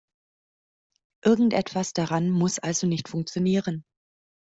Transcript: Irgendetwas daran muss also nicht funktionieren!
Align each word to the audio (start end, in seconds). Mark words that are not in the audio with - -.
Irgendetwas 1.23 1.93
daran 1.93 2.31
muss 2.31 2.57
also 2.57 2.87
nicht 2.87 3.07
funktionieren! 3.07 3.83